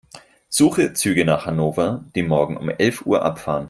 Suche 0.49 0.93
Züge 0.93 1.25
nach 1.25 1.45
Hannover, 1.45 2.03
die 2.15 2.23
morgen 2.23 2.57
um 2.57 2.69
elf 2.71 3.05
Uhr 3.05 3.21
abfahren. 3.21 3.59